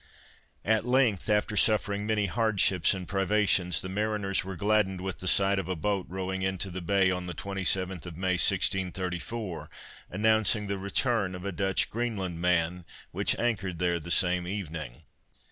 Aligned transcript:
At 0.65 0.83
length, 0.83 1.29
after 1.29 1.55
suffering 1.55 2.07
many 2.07 2.25
hardships 2.25 2.95
and 2.95 3.07
privations 3.07 3.81
the 3.83 3.87
mariners 3.89 4.43
were 4.43 4.55
gladdened 4.55 4.99
with 4.99 5.19
the 5.19 5.27
sight 5.27 5.59
of 5.59 5.69
a 5.69 5.75
boat 5.75 6.07
rowing 6.09 6.41
into 6.41 6.71
the 6.71 6.81
bay, 6.81 7.11
on 7.11 7.27
the 7.27 7.35
27th 7.35 8.07
of 8.07 8.17
May 8.17 8.31
1634, 8.41 9.69
announcing 10.09 10.65
the 10.65 10.79
return 10.79 11.35
of 11.35 11.45
a 11.45 11.51
Dutch 11.51 11.91
Greenlandman, 11.91 12.83
which 13.11 13.37
anchored 13.37 13.77
there 13.77 13.99
the 13.99 14.09
same 14.09 14.47
evening. 14.47 15.03